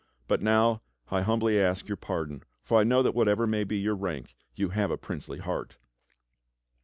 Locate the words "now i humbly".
0.41-1.59